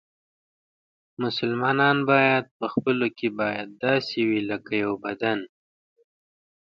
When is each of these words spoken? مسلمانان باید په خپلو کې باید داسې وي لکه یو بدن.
مسلمانان 1.23 1.97
باید 2.11 2.43
په 2.57 2.65
خپلو 2.73 3.07
کې 3.17 3.27
باید 3.39 3.67
داسې 3.85 4.17
وي 4.29 4.41
لکه 4.49 4.73
یو 4.83 4.93
بدن. 5.05 5.39